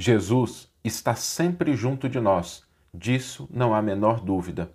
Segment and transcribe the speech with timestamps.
[0.00, 2.62] Jesus está sempre junto de nós,
[2.94, 4.70] disso não há menor dúvida.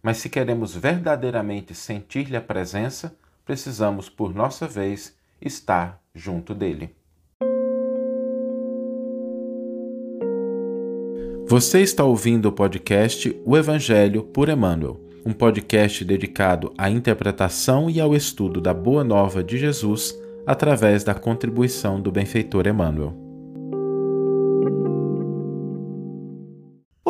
[0.00, 3.12] Mas se queremos verdadeiramente sentir-lhe a presença,
[3.44, 6.94] precisamos, por nossa vez, estar junto dele.
[11.48, 18.00] Você está ouvindo o podcast O Evangelho por Emmanuel, um podcast dedicado à interpretação e
[18.00, 23.27] ao estudo da Boa Nova de Jesus através da contribuição do benfeitor Emmanuel.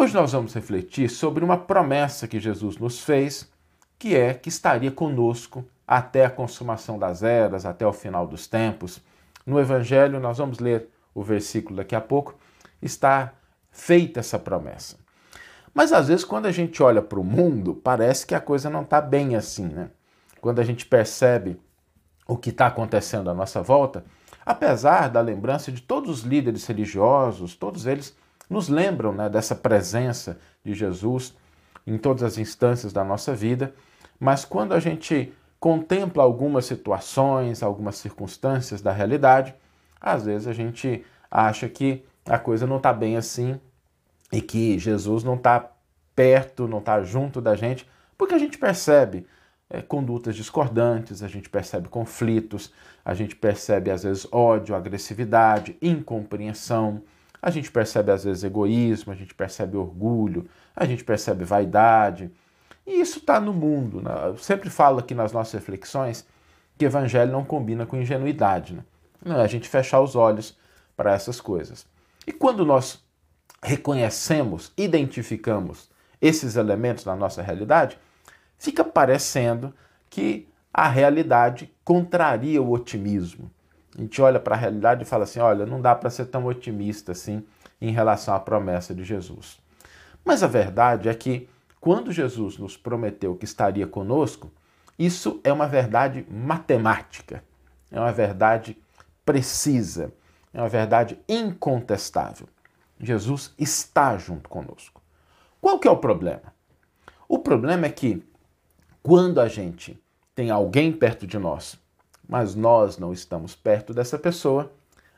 [0.08, 3.46] Hoje nós vamos refletir sobre uma promessa que Jesus nos fez,
[3.98, 9.02] que é que estaria conosco até a consumação das eras, até o final dos tempos.
[9.44, 12.34] No Evangelho, nós vamos ler o versículo daqui a pouco,
[12.80, 13.34] está
[13.70, 14.96] feita essa promessa.
[15.74, 18.84] Mas às vezes, quando a gente olha para o mundo, parece que a coisa não
[18.84, 19.90] está bem assim, né?
[20.40, 21.60] Quando a gente percebe
[22.26, 24.06] o que está acontecendo à nossa volta,
[24.46, 28.16] apesar da lembrança de todos os líderes religiosos, todos eles
[28.48, 31.36] nos lembram né, dessa presença de Jesus
[31.86, 33.74] em todas as instâncias da nossa vida,
[34.18, 39.54] mas quando a gente contempla algumas situações, algumas circunstâncias da realidade,
[40.00, 43.60] às vezes a gente acha que a coisa não está bem assim
[44.32, 45.72] e que Jesus não está
[46.14, 49.26] perto, não está junto da gente, porque a gente percebe
[49.70, 52.72] é, condutas discordantes, a gente percebe conflitos,
[53.04, 57.02] a gente percebe às vezes ódio, agressividade, incompreensão,
[57.40, 62.30] a gente percebe às vezes egoísmo, a gente percebe orgulho, a gente percebe vaidade.
[62.86, 64.00] E isso está no mundo.
[64.02, 64.10] Né?
[64.26, 66.26] Eu sempre falo aqui nas nossas reflexões
[66.76, 68.74] que evangelho não combina com ingenuidade.
[68.74, 68.82] Né?
[69.24, 70.56] Não é a gente fechar os olhos
[70.96, 71.86] para essas coisas.
[72.26, 73.02] E quando nós
[73.62, 75.88] reconhecemos, identificamos
[76.20, 77.98] esses elementos na nossa realidade,
[78.58, 79.72] fica parecendo
[80.10, 83.50] que a realidade contraria o otimismo.
[83.98, 86.46] A gente olha para a realidade e fala assim: olha, não dá para ser tão
[86.46, 87.44] otimista assim
[87.80, 89.58] em relação à promessa de Jesus.
[90.24, 91.48] Mas a verdade é que
[91.80, 94.52] quando Jesus nos prometeu que estaria conosco,
[94.96, 97.42] isso é uma verdade matemática,
[97.90, 98.76] é uma verdade
[99.24, 100.12] precisa,
[100.54, 102.48] é uma verdade incontestável.
[103.00, 105.02] Jesus está junto conosco.
[105.60, 106.54] Qual que é o problema?
[107.28, 108.22] O problema é que
[109.02, 110.00] quando a gente
[110.34, 111.78] tem alguém perto de nós,
[112.28, 114.70] mas nós não estamos perto dessa pessoa,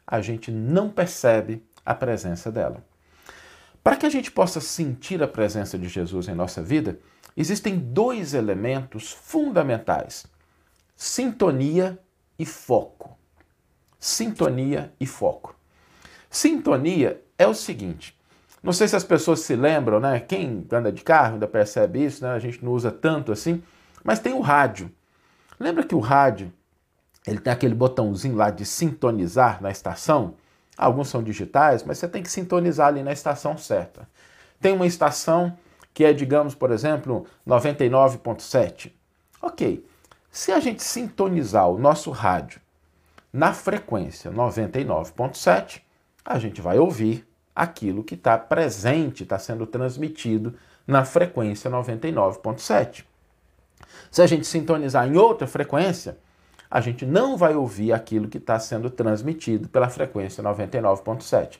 [0.06, 2.84] a gente não percebe a presença dela.
[3.82, 6.98] Para que a gente possa sentir a presença de Jesus em nossa vida,
[7.36, 10.26] existem dois elementos fundamentais:
[10.94, 11.98] sintonia
[12.38, 13.18] e foco.
[13.98, 15.54] Sintonia e foco.
[16.30, 18.16] Sintonia é o seguinte:
[18.62, 20.20] não sei se as pessoas se lembram, né?
[20.20, 22.30] Quem anda de carro ainda percebe isso, né?
[22.30, 23.62] A gente não usa tanto assim,
[24.04, 24.92] mas tem o rádio.
[25.58, 26.52] Lembra que o rádio
[27.26, 30.34] ele tem aquele botãozinho lá de sintonizar na estação?
[30.76, 34.08] Alguns são digitais, mas você tem que sintonizar ali na estação certa.
[34.60, 35.56] Tem uma estação
[35.92, 38.92] que é, digamos, por exemplo, 99.7.
[39.42, 39.84] Ok.
[40.30, 42.60] Se a gente sintonizar o nosso rádio
[43.32, 45.82] na frequência 99.7,
[46.24, 50.54] a gente vai ouvir aquilo que está presente, está sendo transmitido
[50.86, 53.04] na frequência 99.7.
[54.10, 56.16] Se a gente sintonizar em outra frequência,
[56.70, 61.58] a gente não vai ouvir aquilo que está sendo transmitido pela frequência 99.7.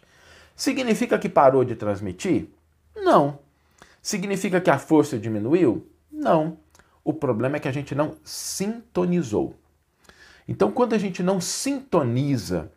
[0.55, 2.49] Significa que parou de transmitir?
[2.95, 3.39] Não.
[4.01, 5.87] Significa que a força diminuiu?
[6.13, 6.59] Não.
[7.03, 9.57] O problema é que a gente não sintonizou.
[10.47, 12.71] Então, quando a gente não sintoniza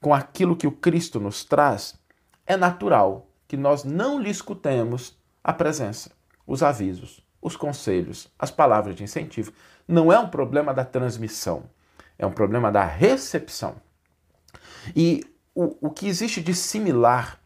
[0.00, 1.94] com aquilo que o Cristo nos traz,
[2.46, 6.10] é natural que nós não lhe escutemos a presença,
[6.46, 9.52] os avisos, os conselhos, as palavras de incentivo.
[9.86, 11.64] Não é um problema da transmissão,
[12.18, 13.76] é um problema da recepção.
[14.94, 17.40] E o, o que existe de similar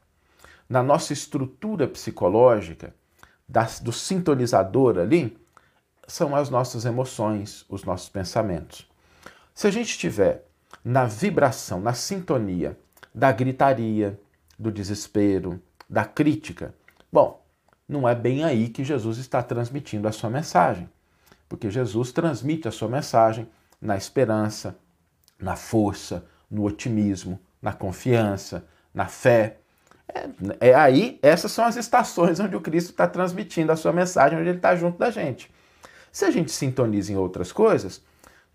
[0.68, 2.94] na nossa estrutura psicológica,
[3.48, 5.36] das, do sintonizador ali,
[6.06, 8.88] são as nossas emoções, os nossos pensamentos.
[9.54, 10.44] Se a gente estiver
[10.84, 12.78] na vibração, na sintonia
[13.14, 14.18] da gritaria,
[14.58, 16.74] do desespero, da crítica,
[17.12, 17.44] bom,
[17.88, 20.88] não é bem aí que Jesus está transmitindo a sua mensagem.
[21.48, 23.48] Porque Jesus transmite a sua mensagem
[23.80, 24.76] na esperança,
[25.38, 29.58] na força, no otimismo, na confiança, na fé.
[30.08, 34.38] É, é, aí, essas são as estações onde o Cristo está transmitindo a sua mensagem,
[34.38, 35.50] onde ele está junto da gente.
[36.12, 38.02] Se a gente sintoniza em outras coisas,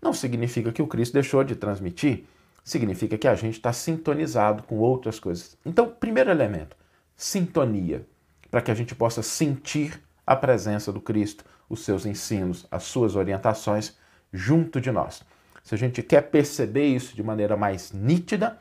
[0.00, 2.24] não significa que o Cristo deixou de transmitir,
[2.62, 5.56] significa que a gente está sintonizado com outras coisas.
[5.64, 6.76] Então, primeiro elemento,
[7.16, 8.06] sintonia,
[8.50, 13.16] para que a gente possa sentir a presença do Cristo, os seus ensinos, as suas
[13.16, 13.96] orientações
[14.32, 15.22] junto de nós.
[15.62, 18.58] Se a gente quer perceber isso de maneira mais nítida,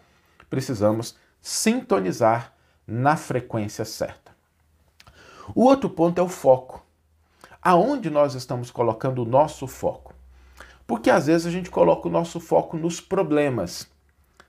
[0.50, 2.54] precisamos sintonizar
[2.88, 4.36] na frequência certa.
[5.54, 6.84] O outro ponto é o foco.
[7.62, 10.14] Aonde nós estamos colocando o nosso foco?
[10.88, 13.88] Porque às vezes a gente coloca o nosso foco nos problemas,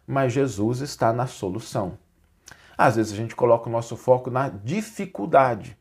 [0.06, 1.98] mas Jesus está na solução.
[2.76, 5.76] Às vezes a gente coloca o nosso foco na dificuldade,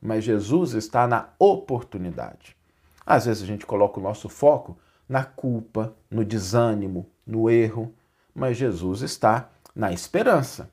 [0.00, 2.56] mas Jesus está na oportunidade.
[3.04, 4.78] Às vezes a gente coloca o nosso foco
[5.08, 7.92] na culpa, no desânimo, no erro,
[8.34, 10.70] mas Jesus está na esperança.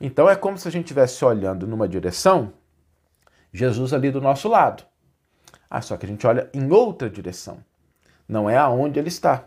[0.00, 2.52] Então é como se a gente estivesse olhando numa direção,
[3.52, 4.84] Jesus ali do nosso lado.
[5.68, 7.58] Ah, só que a gente olha em outra direção.
[8.26, 9.44] Não é aonde ele está.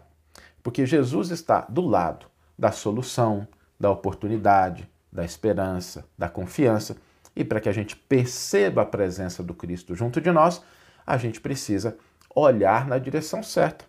[0.62, 2.28] Porque Jesus está do lado
[2.58, 3.48] da solução,
[3.80, 6.96] da oportunidade, da esperança, da confiança.
[7.36, 10.64] E para que a gente perceba a presença do Cristo junto de nós,
[11.06, 11.98] a gente precisa
[12.36, 13.86] olhar na direção certa.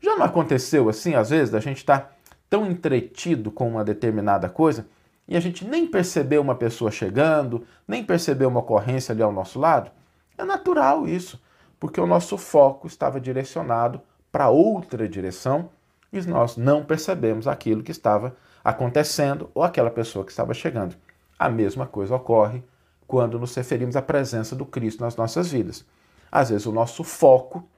[0.00, 2.10] Já não aconteceu assim, às vezes, da gente estar tá
[2.48, 4.86] tão entretido com uma determinada coisa
[5.26, 9.58] e a gente nem percebeu uma pessoa chegando, nem percebeu uma ocorrência ali ao nosso
[9.60, 9.90] lado?
[10.36, 11.40] É natural isso,
[11.78, 14.00] porque o nosso foco estava direcionado
[14.32, 15.70] para outra direção
[16.12, 18.34] e nós não percebemos aquilo que estava
[18.64, 20.96] acontecendo ou aquela pessoa que estava chegando.
[21.38, 22.62] A mesma coisa ocorre
[23.06, 25.84] quando nos referimos à presença do Cristo nas nossas vidas.
[26.30, 27.68] Às vezes o nosso foco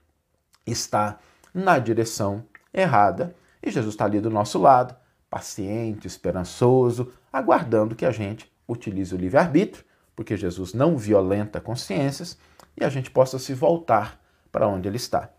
[0.66, 1.18] está
[1.54, 4.94] na direção errada e Jesus está ali do nosso lado,
[5.30, 9.84] paciente, esperançoso, aguardando que a gente utilize o livre-arbítrio,
[10.14, 12.36] porque Jesus não violenta consciências
[12.76, 14.20] e a gente possa se voltar
[14.50, 15.30] para onde ele está.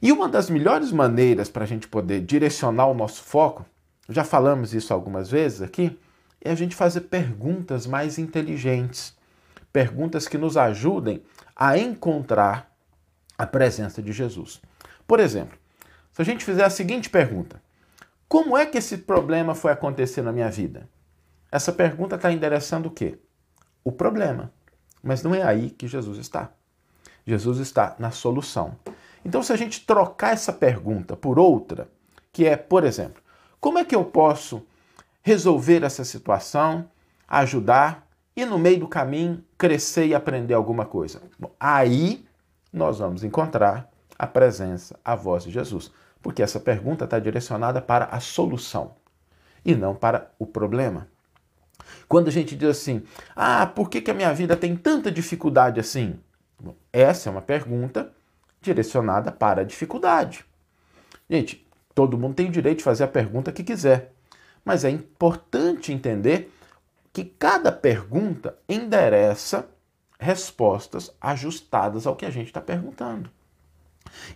[0.00, 3.64] E uma das melhores maneiras para a gente poder direcionar o nosso foco,
[4.08, 5.98] já falamos isso algumas vezes aqui,
[6.40, 9.15] é a gente fazer perguntas mais inteligentes,
[9.76, 11.22] perguntas que nos ajudem
[11.54, 12.74] a encontrar
[13.36, 14.58] a presença de Jesus.
[15.06, 15.58] Por exemplo,
[16.14, 17.62] se a gente fizer a seguinte pergunta:
[18.26, 20.88] Como é que esse problema foi acontecer na minha vida?
[21.52, 23.18] Essa pergunta está endereçando o quê?
[23.84, 24.50] O problema.
[25.02, 26.52] Mas não é aí que Jesus está.
[27.26, 28.78] Jesus está na solução.
[29.26, 31.86] Então, se a gente trocar essa pergunta por outra,
[32.32, 33.22] que é, por exemplo,
[33.60, 34.66] como é que eu posso
[35.22, 36.88] resolver essa situação,
[37.28, 38.05] ajudar
[38.36, 41.22] e no meio do caminho crescer e aprender alguma coisa?
[41.38, 42.26] Bom, aí
[42.72, 45.90] nós vamos encontrar a presença, a voz de Jesus,
[46.22, 48.96] porque essa pergunta está direcionada para a solução
[49.64, 51.08] e não para o problema.
[52.08, 53.02] Quando a gente diz assim,
[53.34, 56.18] ah, por que, que a minha vida tem tanta dificuldade assim?
[56.60, 58.12] Bom, essa é uma pergunta
[58.60, 60.44] direcionada para a dificuldade.
[61.28, 64.12] Gente, todo mundo tem o direito de fazer a pergunta que quiser,
[64.64, 66.52] mas é importante entender
[67.16, 69.66] que cada pergunta endereça
[70.20, 73.30] respostas ajustadas ao que a gente está perguntando.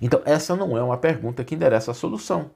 [0.00, 2.52] Então, essa não é uma pergunta que endereça a solução.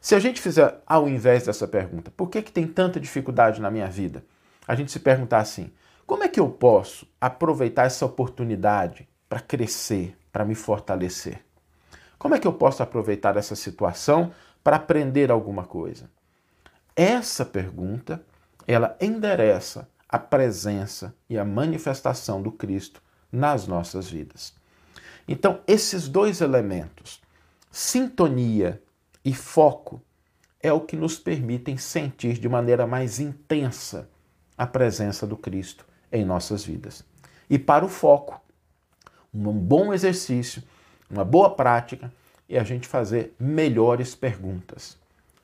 [0.00, 3.72] Se a gente fizer, ao invés dessa pergunta, por que, que tem tanta dificuldade na
[3.72, 4.24] minha vida?
[4.68, 5.72] A gente se perguntar assim:
[6.06, 11.44] como é que eu posso aproveitar essa oportunidade para crescer, para me fortalecer?
[12.20, 14.32] Como é que eu posso aproveitar essa situação
[14.62, 16.08] para aprender alguma coisa?
[16.94, 18.24] Essa pergunta,
[18.66, 24.54] ela endereça a presença e a manifestação do Cristo nas nossas vidas.
[25.26, 27.20] Então, esses dois elementos,
[27.70, 28.82] sintonia
[29.24, 30.02] e foco,
[30.62, 34.08] é o que nos permitem sentir de maneira mais intensa
[34.58, 37.04] a presença do Cristo em nossas vidas.
[37.48, 38.40] E para o foco,
[39.32, 40.62] um bom exercício,
[41.08, 42.12] uma boa prática
[42.48, 44.98] é a gente fazer melhores perguntas.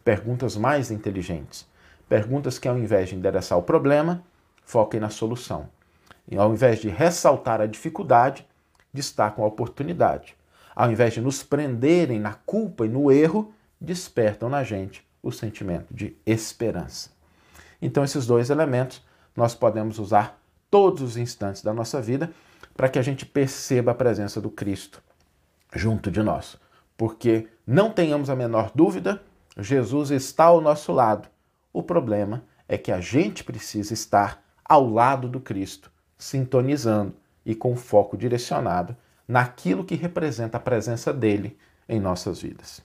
[0.04, 1.66] Perguntas mais inteligentes.
[2.08, 4.22] Perguntas que, ao invés de endereçar o problema,
[4.64, 5.68] foquem na solução.
[6.28, 8.46] E ao invés de ressaltar a dificuldade,
[8.92, 10.36] destacam a oportunidade.
[10.74, 15.92] Ao invés de nos prenderem na culpa e no erro, despertam na gente o sentimento
[15.92, 17.10] de esperança.
[17.80, 22.30] Então, esses dois elementos nós podemos usar todos os instantes da nossa vida
[22.76, 25.02] para que a gente perceba a presença do Cristo
[25.74, 26.56] junto de nós.
[26.96, 29.22] Porque não tenhamos a menor dúvida,
[29.58, 31.28] Jesus está ao nosso lado.
[31.76, 37.14] O problema é que a gente precisa estar ao lado do Cristo, sintonizando
[37.44, 38.96] e com foco direcionado
[39.28, 41.54] naquilo que representa a presença dele
[41.86, 42.80] em nossas vidas.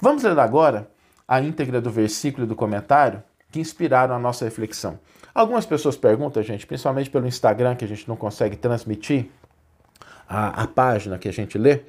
[0.00, 0.90] Vamos ler agora
[1.28, 4.98] a íntegra do versículo e do comentário que inspiraram a nossa reflexão.
[5.32, 9.30] Algumas pessoas perguntam, gente, principalmente pelo Instagram, que a gente não consegue transmitir
[10.28, 11.82] a, a página que a gente lê,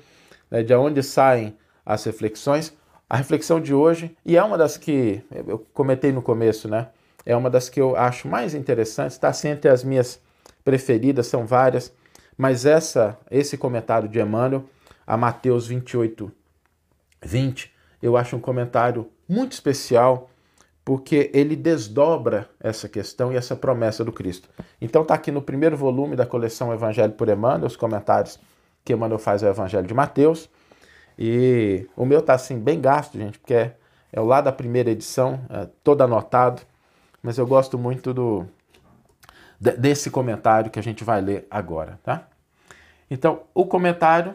[0.51, 2.77] né, de onde saem as reflexões.
[3.09, 6.89] A reflexão de hoje, e é uma das que eu comentei no começo, né?
[7.25, 10.21] É uma das que eu acho mais interessantes, está entre as minhas
[10.63, 11.91] preferidas, são várias,
[12.37, 14.63] mas essa, esse comentário de Emmanuel,
[15.05, 16.31] a Mateus 28,
[17.23, 20.29] 20, eu acho um comentário muito especial,
[20.85, 24.49] porque ele desdobra essa questão e essa promessa do Cristo.
[24.79, 28.39] Então está aqui no primeiro volume da coleção Evangelho por Emmanuel, os comentários
[28.85, 30.49] que Emmanuel faz ao Evangelho de Mateus.
[31.21, 33.75] E o meu está assim bem gasto, gente, porque é,
[34.09, 36.61] é o lá da primeira edição, é, todo anotado,
[37.21, 38.47] mas eu gosto muito do
[39.59, 42.29] desse comentário que a gente vai ler agora, tá?
[43.11, 44.33] Então, o comentário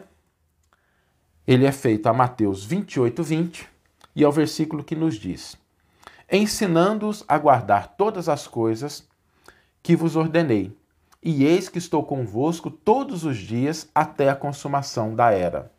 [1.47, 3.67] ele é feito a Mateus 28, 20
[4.15, 5.57] e ao versículo que nos diz:
[6.31, 9.07] Ensinando-os a guardar todas as coisas
[9.81, 10.77] que vos ordenei,
[11.23, 15.73] e eis que estou convosco todos os dias até a consumação da era.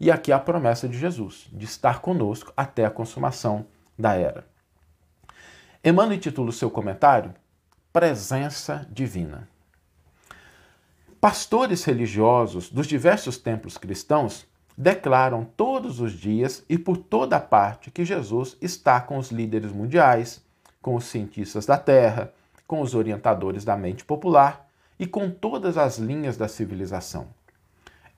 [0.00, 3.66] E aqui a promessa de Jesus, de estar conosco até a consumação
[3.98, 4.46] da era.
[5.82, 7.34] Emmanuel intitula o seu comentário
[7.92, 9.48] Presença Divina.
[11.20, 18.04] Pastores religiosos dos diversos templos cristãos declaram todos os dias e por toda parte que
[18.04, 20.40] Jesus está com os líderes mundiais,
[20.80, 22.32] com os cientistas da Terra,
[22.68, 27.26] com os orientadores da mente popular e com todas as linhas da civilização.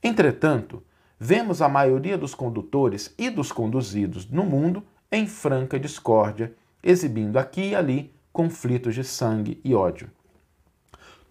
[0.03, 0.83] Entretanto,
[1.21, 7.69] vemos a maioria dos condutores e dos conduzidos no mundo em franca discórdia, exibindo aqui
[7.69, 10.11] e ali conflitos de sangue e ódio.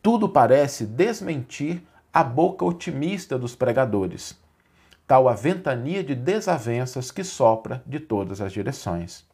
[0.01, 1.81] Tudo parece desmentir
[2.13, 4.37] a boca otimista dos pregadores
[5.09, 9.25] tal a ventania de desavenças que sopra de todas as direções.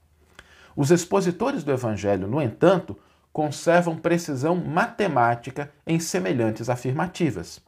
[0.73, 2.97] Os expositores do Evangelho, no entanto,
[3.33, 7.59] conservam precisão matemática em semelhantes afirmativas.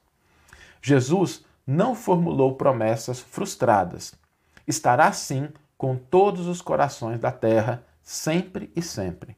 [0.82, 4.16] Jesus não formulou promessas frustradas.
[4.66, 9.36] Estará sim com todos os corações da terra, sempre e sempre.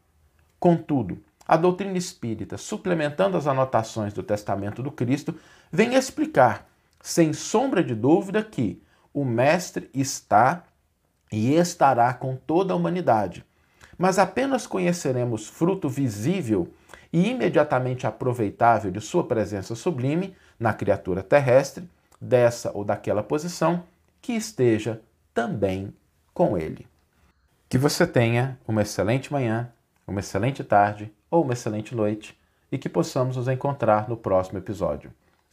[0.59, 1.17] Contudo,
[1.47, 5.33] a doutrina espírita, suplementando as anotações do Testamento do Cristo,
[5.71, 6.69] vem explicar
[7.01, 8.81] sem sombra de dúvida que
[9.11, 10.63] o Mestre está
[11.31, 13.43] e estará com toda a humanidade,
[13.97, 16.71] mas apenas conheceremos fruto visível
[17.11, 23.83] e imediatamente aproveitável de sua presença sublime na criatura terrestre, dessa ou daquela posição,
[24.21, 25.01] que esteja
[25.33, 25.93] também
[26.33, 26.87] com ele.
[27.67, 29.71] Que você tenha uma excelente manhã,
[30.07, 32.37] uma excelente tarde ou uma excelente noite
[32.71, 35.11] e que possamos nos encontrar no próximo episódio.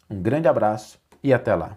[0.09, 1.77] Um grande abraço e até lá.